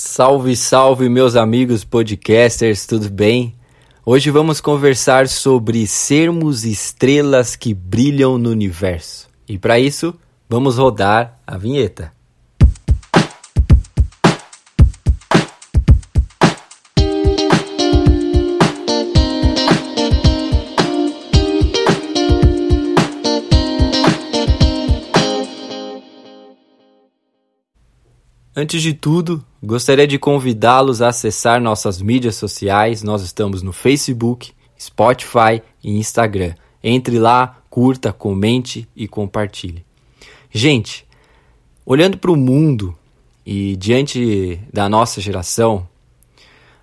[0.00, 3.56] Salve, salve, meus amigos podcasters, tudo bem?
[4.06, 9.28] Hoje vamos conversar sobre sermos estrelas que brilham no universo.
[9.48, 10.14] E para isso,
[10.48, 12.12] vamos rodar a vinheta.
[28.60, 33.04] Antes de tudo, gostaria de convidá-los a acessar nossas mídias sociais.
[33.04, 36.56] Nós estamos no Facebook, Spotify e Instagram.
[36.82, 39.86] Entre lá, curta, comente e compartilhe.
[40.50, 41.06] Gente,
[41.86, 42.98] olhando para o mundo
[43.46, 45.88] e diante da nossa geração,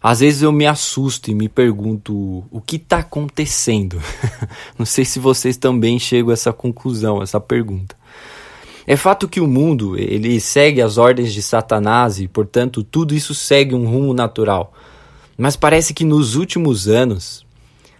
[0.01, 4.01] às vezes eu me assusto e me pergunto o que está acontecendo.
[4.79, 7.97] Não sei se vocês também chegam a essa conclusão, essa pergunta.
[8.87, 13.33] É fato que o mundo ele segue as ordens de Satanás e, portanto, tudo isso
[13.33, 14.73] segue um rumo natural.
[15.35, 17.43] Mas parece que nos últimos anos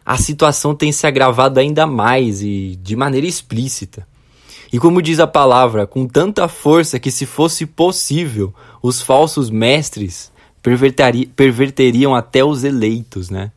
[0.06, 4.08] a situação tem se agravado ainda mais e de maneira explícita.
[4.72, 10.31] E como diz a palavra, com tanta força que, se fosse possível, os falsos mestres
[11.36, 13.52] perverteriam até os eleitos, né?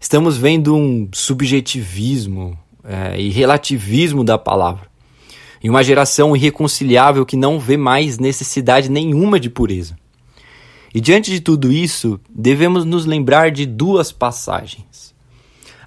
[0.00, 4.93] Estamos vendo um subjetivismo é, e relativismo da palavra
[5.64, 9.96] em uma geração irreconciliável que não vê mais necessidade nenhuma de pureza.
[10.94, 15.14] E diante de tudo isso, devemos nos lembrar de duas passagens.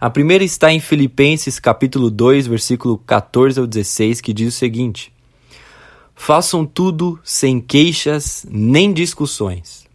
[0.02, 5.14] A primeira está em Filipenses capítulo 2, versículo 14 ao 16, que diz o seguinte:
[6.16, 9.86] Façam tudo sem queixas nem discussões,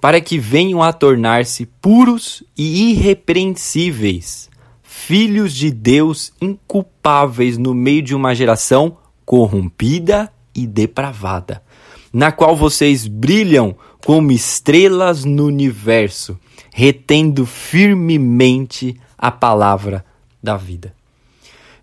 [0.00, 4.48] para que venham a tornar-se puros e irrepreensíveis,
[4.82, 8.96] filhos de Deus inculpáveis no meio de uma geração
[9.28, 11.62] corrompida e depravada,
[12.10, 13.76] na qual vocês brilham
[14.06, 16.38] como estrelas no universo,
[16.72, 20.02] retendo firmemente a palavra
[20.42, 20.94] da vida.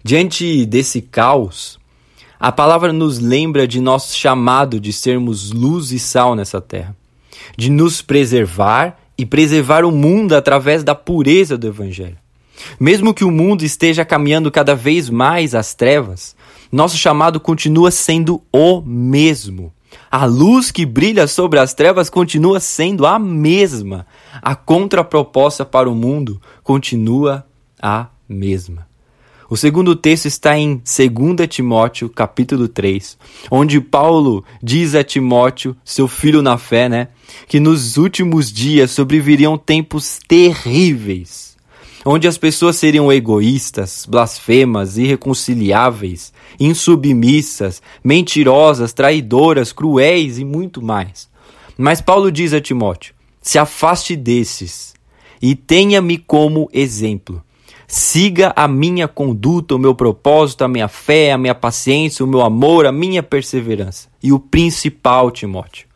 [0.03, 1.77] Diante desse caos,
[2.39, 6.97] a palavra nos lembra de nosso chamado de sermos luz e sal nessa terra,
[7.55, 12.17] de nos preservar e preservar o mundo através da pureza do Evangelho.
[12.79, 16.35] Mesmo que o mundo esteja caminhando cada vez mais às trevas,
[16.75, 19.73] nosso chamado continua sendo o mesmo.
[20.11, 24.05] A luz que brilha sobre as trevas continua sendo a mesma.
[24.41, 27.47] A contraproposta para o mundo continua
[27.81, 28.87] a mesma.
[29.49, 33.17] O segundo texto está em 2 Timóteo, capítulo 3,
[33.49, 37.09] onde Paulo diz a Timóteo, seu filho na fé, né,
[37.47, 41.54] que nos últimos dias sobreviriam tempos terríveis
[42.05, 51.27] onde as pessoas seriam egoístas, blasfemas, irreconciliáveis, insubmissas, mentirosas, traidoras, cruéis e muito mais.
[51.75, 54.93] Mas Paulo diz a Timóteo: se afaste desses
[55.41, 57.43] e tenha-me como exemplo.
[57.87, 62.41] Siga a minha conduta, o meu propósito, a minha fé, a minha paciência, o meu
[62.41, 64.07] amor, a minha perseverança.
[64.23, 65.87] E o principal, Timóteo,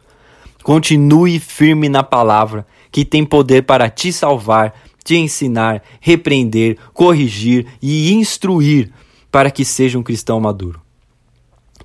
[0.62, 4.74] continue firme na palavra que tem poder para te salvar
[5.10, 8.92] te ensinar, repreender, corrigir e instruir
[9.32, 10.80] para que seja um cristão maduro.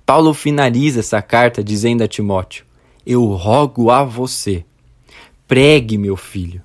[0.05, 2.67] Paulo finaliza essa carta dizendo a Timóteo:
[3.07, 4.63] Eu rogo a você,
[5.49, 6.61] pregue, meu filho,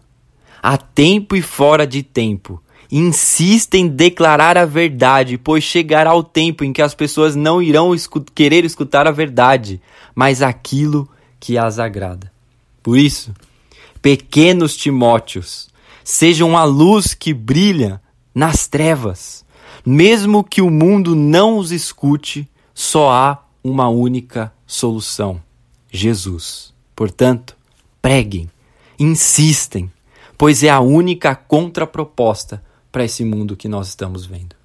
[0.61, 2.61] a tempo e fora de tempo.
[2.91, 7.95] Insista em declarar a verdade, pois chegará o tempo em que as pessoas não irão
[7.95, 9.79] escu querer escutar a verdade,
[10.13, 11.07] mas aquilo
[11.39, 12.29] que as agrada.
[12.83, 13.33] Por isso,
[14.01, 15.68] pequenos Timóteos,
[16.09, 18.01] sejam a luz que brilha
[18.33, 19.45] nas trevas.
[19.85, 25.41] Mesmo que o mundo não os escute, só há uma única solução:
[25.91, 26.73] Jesus.
[26.95, 27.55] Portanto,
[28.01, 28.49] preguem,
[28.97, 29.91] insistem,
[30.37, 34.58] pois é a única contraproposta para esse mundo que nós estamos vendo.